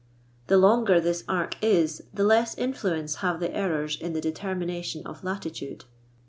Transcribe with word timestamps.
The 0.47 0.57
longer 0.57 0.99
this 0.99 1.23
arc 1.27 1.63
is 1.63 2.01
the 2.11 2.23
less 2.23 2.57
influence 2.57 3.17
have 3.17 3.39
the 3.39 3.55
errors 3.55 4.01
in 4.01 4.13
the 4.13 4.19
deter 4.21 4.55
mination 4.55 5.05
of 5.05 5.23
latitude. 5.23 5.85